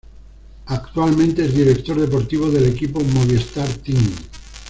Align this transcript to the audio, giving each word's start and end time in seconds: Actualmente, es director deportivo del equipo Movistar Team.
Actualmente, 0.65 1.45
es 1.45 1.53
director 1.53 2.01
deportivo 2.01 2.49
del 2.49 2.65
equipo 2.65 3.01
Movistar 3.03 3.69
Team. 3.71 4.01